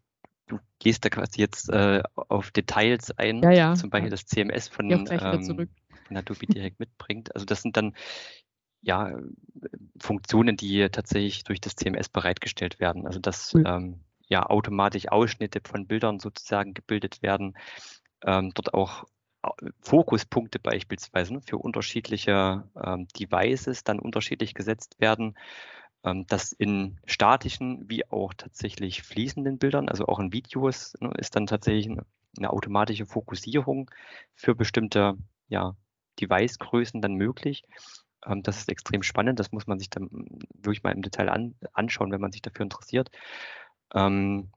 [0.47, 3.75] du gehst da quasi jetzt äh, auf Details ein, ja, ja.
[3.75, 5.69] zum Beispiel das CMS von, ähm,
[6.09, 7.33] von Adobe direkt mitbringt.
[7.33, 7.95] Also das sind dann
[8.81, 9.17] ja
[9.99, 13.07] Funktionen, die tatsächlich durch das CMS bereitgestellt werden.
[13.07, 13.63] Also dass mhm.
[13.65, 17.57] ähm, ja automatisch Ausschnitte von Bildern sozusagen gebildet werden,
[18.25, 19.05] ähm, dort auch
[19.81, 25.37] Fokuspunkte beispielsweise für unterschiedliche ähm, Devices dann unterschiedlich gesetzt werden,
[26.03, 31.35] ähm, dass in statischen wie auch tatsächlich fließenden Bildern, also auch in Videos, ne, ist
[31.35, 33.89] dann tatsächlich eine, automatische Fokussierung
[34.35, 35.17] für bestimmte
[35.47, 35.75] ja,
[36.21, 37.63] Device-Größen dann möglich.
[38.25, 40.09] Ähm, das ist extrem spannend, das muss man sich dann
[40.53, 43.11] wirklich mal im Detail an, anschauen, wenn man sich dafür interessiert.
[43.93, 44.51] Ähm,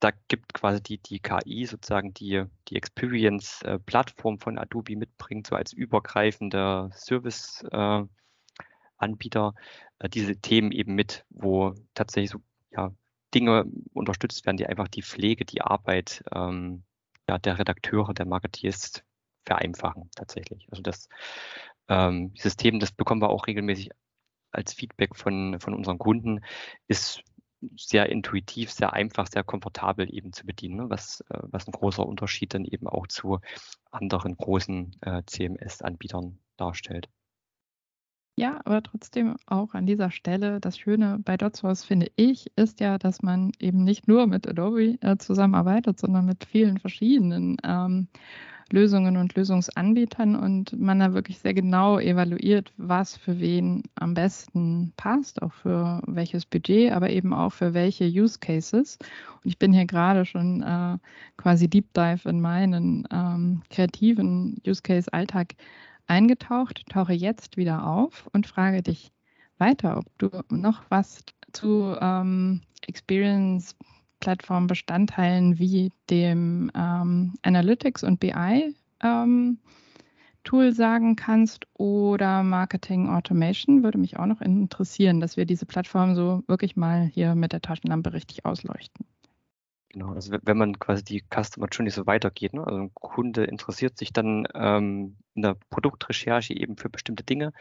[0.00, 5.72] da gibt quasi die, die KI sozusagen die, die Experience-Plattform von Adobe mitbringt, so als
[5.72, 9.54] übergreifender Service-Anbieter
[9.98, 12.92] äh, diese Themen eben mit, wo tatsächlich so ja,
[13.34, 16.84] Dinge unterstützt werden, die einfach die Pflege, die Arbeit ähm,
[17.28, 19.02] ja, der Redakteure, der Marketeers
[19.44, 20.66] vereinfachen tatsächlich.
[20.70, 21.08] Also das
[21.88, 23.90] ähm, System, das bekommen wir auch regelmäßig
[24.50, 26.40] als Feedback von, von unseren Kunden,
[26.88, 27.22] ist
[27.76, 30.90] sehr intuitiv, sehr einfach, sehr komfortabel eben zu bedienen, ne?
[30.90, 33.40] was, äh, was ein großer Unterschied dann eben auch zu
[33.90, 37.08] anderen großen äh, CMS-Anbietern darstellt.
[38.36, 42.98] Ja, aber trotzdem auch an dieser Stelle, das Schöne bei DotSource finde ich, ist ja,
[42.98, 48.08] dass man eben nicht nur mit Adobe äh, zusammenarbeitet, sondern mit vielen verschiedenen ähm,
[48.70, 54.92] Lösungen und Lösungsanbietern und man da wirklich sehr genau evaluiert, was für wen am besten
[54.96, 58.98] passt, auch für welches Budget, aber eben auch für welche Use Cases.
[59.42, 60.98] Und ich bin hier gerade schon äh,
[61.36, 65.54] quasi Deep Dive in meinen ähm, kreativen Use Case Alltag
[66.06, 69.12] eingetaucht, tauche jetzt wieder auf und frage dich
[69.58, 73.76] weiter, ob du noch was zu ähm, Experience
[74.24, 79.58] Plattform Bestandteilen wie dem ähm, Analytics und BI ähm,
[80.44, 86.14] Tool sagen kannst oder Marketing Automation würde mich auch noch interessieren, dass wir diese Plattform
[86.14, 89.04] so wirklich mal hier mit der Taschenlampe richtig ausleuchten.
[89.94, 92.66] Genau, also wenn man quasi die Customer Journey so weitergeht, ne?
[92.66, 97.52] also ein Kunde interessiert sich dann ähm, in der Produktrecherche eben für bestimmte Dinge,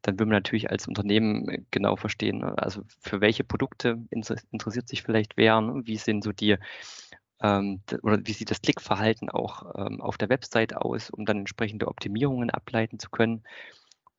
[0.00, 2.56] dann will man natürlich als Unternehmen genau verstehen, ne?
[2.56, 5.82] also für welche Produkte interessiert sich vielleicht wer, ne?
[5.84, 6.56] wie sind so die
[7.42, 11.88] ähm, oder wie sieht das Klickverhalten auch ähm, auf der Website aus, um dann entsprechende
[11.88, 13.42] Optimierungen ableiten zu können.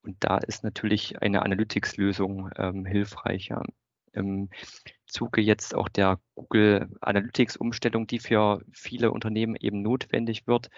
[0.03, 3.47] Und da ist natürlich eine Analytics-Lösung ähm, hilfreich.
[3.47, 3.63] Ja
[4.15, 4.49] im
[5.05, 10.69] Zuge jetzt auch der Google Analytics Umstellung, die für viele Unternehmen eben notwendig wird,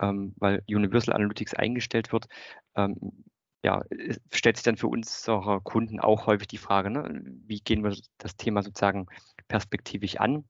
[0.00, 2.26] ähm, weil Universal Analytics eingestellt wird,
[2.76, 3.24] ähm,
[3.64, 3.82] ja,
[4.32, 8.36] stellt sich dann für unsere Kunden auch häufig die Frage, ne, wie gehen wir das
[8.36, 9.06] Thema sozusagen
[9.48, 10.44] perspektivisch an?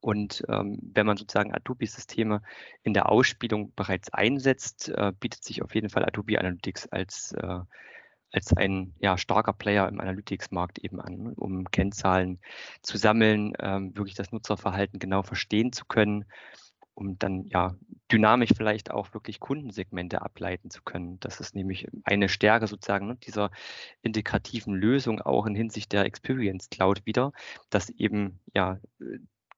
[0.00, 2.42] Und ähm, wenn man sozusagen Adobe-Systeme
[2.82, 7.60] in der Ausspielung bereits einsetzt, äh, bietet sich auf jeden Fall Adobe Analytics als äh,
[8.32, 12.38] als ein ja, starker Player im Analytics-Markt eben an, um Kennzahlen
[12.82, 16.24] zu sammeln, ähm, wirklich das Nutzerverhalten genau verstehen zu können,
[16.94, 17.76] um dann ja
[18.10, 21.20] dynamisch vielleicht auch wirklich Kundensegmente ableiten zu können.
[21.20, 23.50] Das ist nämlich eine Stärke sozusagen ne, dieser
[24.02, 27.32] integrativen Lösung auch in Hinsicht der Experience Cloud wieder,
[27.70, 28.78] dass eben ja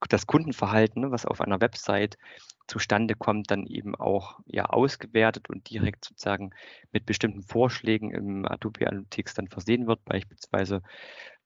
[0.08, 2.18] das Kundenverhalten, ne, was auf einer Website
[2.70, 6.50] zustande kommt, dann eben auch ja ausgewertet und direkt sozusagen
[6.92, 10.04] mit bestimmten Vorschlägen im Adobe Analytics dann versehen wird.
[10.04, 10.82] Beispielsweise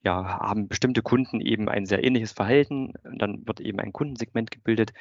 [0.03, 4.93] ja, haben bestimmte Kunden eben ein sehr ähnliches Verhalten, dann wird eben ein Kundensegment gebildet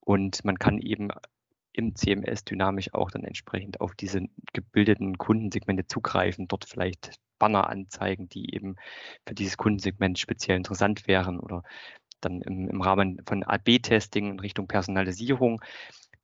[0.00, 1.10] und man kann eben
[1.72, 8.28] im CMS dynamisch auch dann entsprechend auf diese gebildeten Kundensegmente zugreifen, dort vielleicht Banner anzeigen,
[8.28, 8.76] die eben
[9.26, 11.62] für dieses Kundensegment speziell interessant wären oder
[12.20, 15.60] dann im, im Rahmen von AB-Testing in Richtung Personalisierung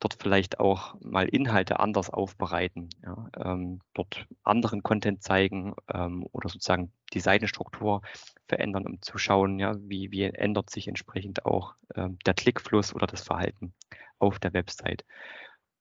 [0.01, 6.49] dort vielleicht auch mal Inhalte anders aufbereiten, ja, ähm, dort anderen Content zeigen ähm, oder
[6.49, 8.03] sozusagen die Seitenstruktur
[8.47, 13.07] verändern, um zu schauen, ja, wie, wie ändert sich entsprechend auch ähm, der Klickfluss oder
[13.07, 13.73] das Verhalten
[14.19, 15.05] auf der Website.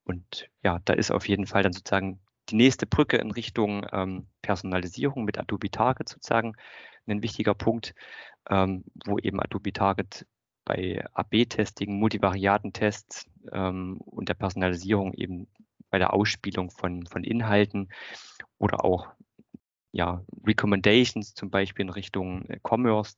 [0.06, 4.27] Und ja, da ist auf jeden Fall dann sozusagen die nächste Brücke in Richtung ähm,
[4.41, 6.55] Personalisierung mit Adobe Target sozusagen
[7.08, 7.93] ein wichtiger Punkt,
[8.49, 10.25] ähm, wo eben Adobe Target
[10.65, 15.47] bei AB-Testing, Multivariatentests ähm, und der Personalisierung eben
[15.89, 17.89] bei der Ausspielung von, von Inhalten
[18.58, 19.08] oder auch
[19.91, 23.15] ja, Recommendations zum Beispiel in Richtung äh, Commerce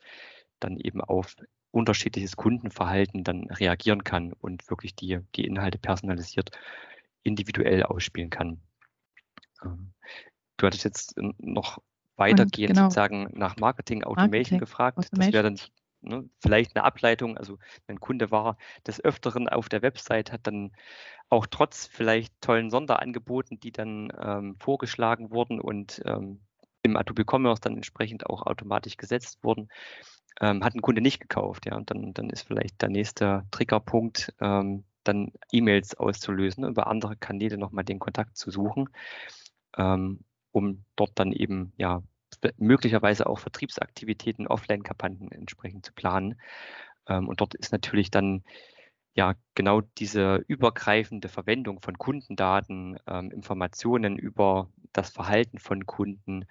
[0.59, 1.35] dann eben auf
[1.71, 6.51] unterschiedliches Kundenverhalten dann reagieren kann und wirklich die, die Inhalte personalisiert
[7.23, 8.61] individuell ausspielen kann.
[9.63, 9.93] Ähm,
[10.57, 11.79] du hattest jetzt noch
[12.15, 12.85] weitergehend genau.
[12.85, 14.97] sozusagen nach Marketing Automation Marketing, gefragt.
[14.97, 15.31] Automation.
[15.31, 15.59] Das wäre dann
[16.01, 17.37] ne, vielleicht eine Ableitung.
[17.37, 20.71] Also ein Kunde war des Öfteren auf der Website, hat dann
[21.29, 26.39] auch trotz vielleicht tollen Sonderangeboten, die dann ähm, vorgeschlagen wurden und ähm,
[26.83, 29.69] im Adobe Commerce dann entsprechend auch automatisch gesetzt wurden,
[30.39, 31.65] ähm, hat ein Kunde nicht gekauft.
[31.65, 37.15] Ja, und dann, dann ist vielleicht der nächste Triggerpunkt, ähm, dann E-Mails auszulösen, über andere
[37.15, 38.89] Kanäle nochmal den Kontakt zu suchen.
[39.77, 42.01] Ähm, um dort dann eben ja
[42.57, 46.39] möglicherweise auch Vertriebsaktivitäten, Offline-Kampagnen entsprechend zu planen.
[47.07, 48.43] Ähm, und dort ist natürlich dann
[49.13, 56.45] ja genau diese übergreifende Verwendung von Kundendaten, ähm, Informationen über das Verhalten von Kunden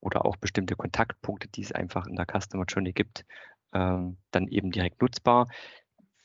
[0.00, 3.24] oder auch bestimmte Kontaktpunkte, die es einfach in der Customer Journey gibt,
[3.72, 5.48] ähm, dann eben direkt nutzbar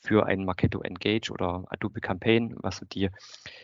[0.05, 3.09] für ein Marketo Engage oder Adobe Campaign, was so die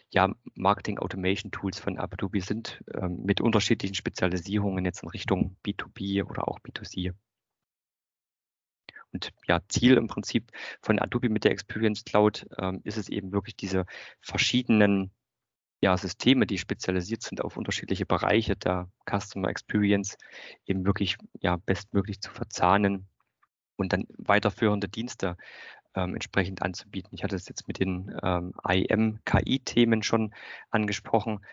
[0.09, 6.23] ja, Marketing Automation Tools von Adobe sind, ähm, mit unterschiedlichen Spezialisierungen jetzt in Richtung B2B
[6.23, 7.13] oder auch B2C.
[9.13, 13.31] Und ja, Ziel im Prinzip von Adobe mit der Experience Cloud ähm, ist es eben
[13.31, 13.85] wirklich diese
[14.21, 15.11] verschiedenen
[15.81, 20.17] ja, Systeme, die spezialisiert sind auf unterschiedliche Bereiche der Customer Experience,
[20.65, 23.07] eben wirklich ja, bestmöglich zu verzahnen
[23.77, 25.37] und dann weiterführende Dienste
[25.95, 27.13] ähm, entsprechend anzubieten.
[27.13, 30.33] Ich hatte es jetzt mit den ähm, IM-KI-Themen schon
[30.69, 31.45] angesprochen.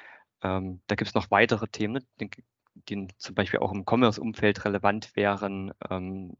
[0.42, 2.30] Ähm, da gibt es noch weitere Themen, die,
[2.74, 6.36] die, zum Beispiel auch im Commerce-Umfeld relevant wären, ähm,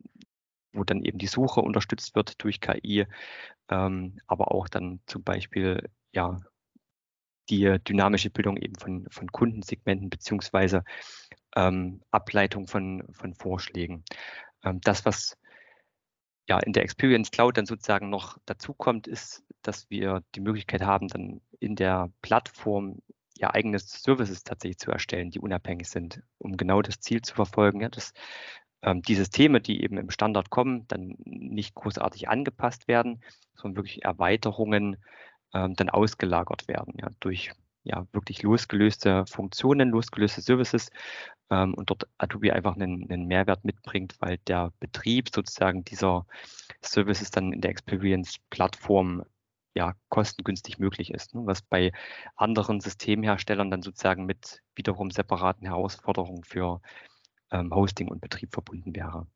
[0.72, 3.06] wo dann eben die Suche unterstützt wird durch KI,
[3.68, 6.38] ähm, aber auch dann zum Beispiel ja
[7.50, 10.84] die dynamische Bildung eben von, von Kundensegmenten beziehungsweise
[11.56, 14.04] ähm, Ableitung von, von Vorschlägen.
[14.64, 15.36] Ähm, das, was
[16.48, 20.82] ja in der Experience Cloud dann sozusagen noch dazu kommt, ist, dass wir die Möglichkeit
[20.82, 23.02] haben, dann in der Plattform
[23.36, 27.80] ja eigene Services tatsächlich zu erstellen, die unabhängig sind, um genau das Ziel zu verfolgen,
[27.80, 28.12] ja, dass
[28.82, 33.22] ähm, die Systeme, die eben im Standard kommen, dann nicht großartig angepasst werden,
[33.54, 34.96] sondern wirklich Erweiterungen
[35.54, 37.52] ähm, dann ausgelagert werden, ja, durch
[37.84, 40.90] ja, wirklich losgelöste Funktionen, losgelöste Services
[41.50, 46.26] ähm, und dort Adobe einfach einen, einen, Mehrwert mitbringt, weil der Betrieb sozusagen dieser
[46.82, 49.24] Services dann in der Experience-Plattform
[49.74, 51.92] ja, kostengünstig möglich ist, ne, was bei
[52.36, 56.80] anderen Systemherstellern dann sozusagen mit wiederum separaten Herausforderungen für
[57.52, 59.26] ähm, Hosting und Betrieb verbunden wäre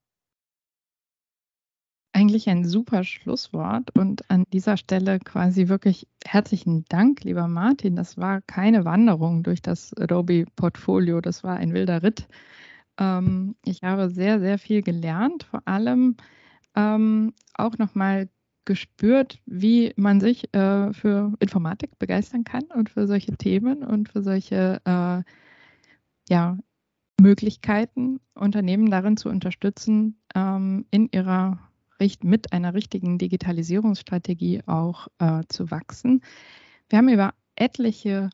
[2.32, 7.94] eigentlich ein super Schlusswort und an dieser Stelle quasi wirklich herzlichen Dank, lieber Martin.
[7.94, 12.28] Das war keine Wanderung durch das Adobe-Portfolio, das war ein wilder Ritt.
[12.96, 16.16] Ähm, ich habe sehr, sehr viel gelernt, vor allem
[16.74, 18.30] ähm, auch nochmal
[18.64, 24.22] gespürt, wie man sich äh, für Informatik begeistern kann und für solche Themen und für
[24.22, 25.22] solche äh,
[26.30, 26.56] ja,
[27.20, 31.58] Möglichkeiten, Unternehmen darin zu unterstützen, ähm, in ihrer
[32.22, 36.22] mit einer richtigen Digitalisierungsstrategie auch äh, zu wachsen.
[36.88, 38.30] Wir haben über etliche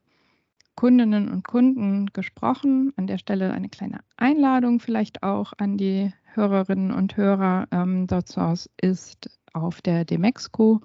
[0.75, 2.93] Kundinnen und Kunden gesprochen.
[2.97, 7.66] An der Stelle eine kleine Einladung vielleicht auch an die Hörerinnen und Hörer.
[7.71, 10.81] Ähm, DotSource ist auf der Demexco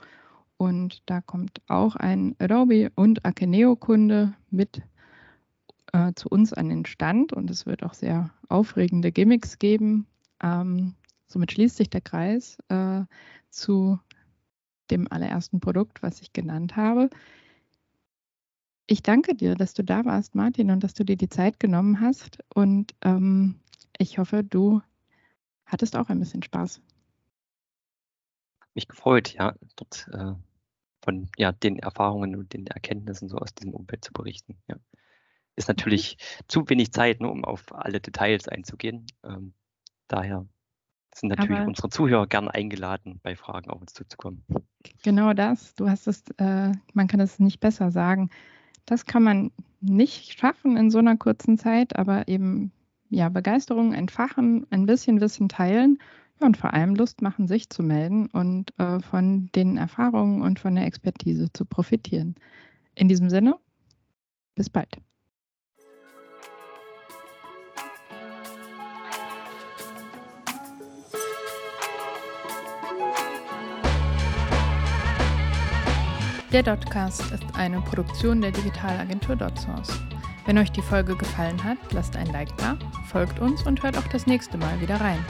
[0.57, 4.81] und da kommt auch ein Adobe und Akeneo-Kunde mit
[5.93, 10.07] äh, zu uns an den Stand und es wird auch sehr aufregende Gimmicks geben.
[10.41, 10.95] Ähm,
[11.33, 13.01] Somit schließt sich der Kreis äh,
[13.49, 13.99] zu
[14.91, 17.09] dem allerersten Produkt, was ich genannt habe.
[18.85, 22.01] Ich danke dir, dass du da warst, Martin, und dass du dir die Zeit genommen
[22.01, 22.37] hast.
[22.53, 23.59] Und ähm,
[23.97, 24.83] ich hoffe, du
[25.65, 26.81] hattest auch ein bisschen Spaß.
[28.75, 30.33] Mich gefreut, ja, dort äh,
[31.01, 34.61] von ja, den Erfahrungen und den Erkenntnissen so aus diesem Umfeld zu berichten.
[34.67, 34.75] Ja.
[35.55, 36.43] Ist natürlich mhm.
[36.47, 39.07] zu wenig Zeit, ne, um auf alle Details einzugehen.
[39.23, 39.55] Ähm,
[40.07, 40.47] daher
[41.19, 44.43] sind natürlich Aber unsere Zuhörer gern eingeladen, bei Fragen auf uns zuzukommen.
[45.03, 45.75] Genau das.
[45.75, 48.29] Du hast es, äh, man kann es nicht besser sagen.
[48.85, 49.51] Das kann man
[49.81, 52.71] nicht schaffen in so einer kurzen Zeit, aber eben
[53.09, 55.99] ja, Begeisterung entfachen, ein bisschen Wissen teilen
[56.41, 60.59] ja, und vor allem Lust machen, sich zu melden und äh, von den Erfahrungen und
[60.59, 62.35] von der Expertise zu profitieren.
[62.95, 63.57] In diesem Sinne,
[64.55, 64.97] bis bald.
[76.53, 79.99] Der Dotcast ist eine Produktion der Digitalagentur DotSource.
[80.45, 82.77] Wenn euch die Folge gefallen hat, lasst ein Like da,
[83.07, 85.25] folgt uns und hört auch das nächste Mal wieder rein.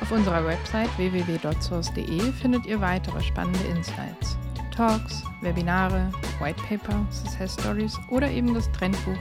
[0.00, 4.36] Auf unserer Website www.dotsource.de findet ihr weitere spannende Insights.
[4.74, 6.10] Talks, Webinare,
[6.40, 9.18] Whitepaper, Success Stories oder eben das Trendbuch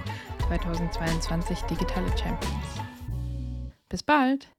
[0.48, 2.82] 2022 Digitale Champions.
[3.90, 4.53] Bis bald!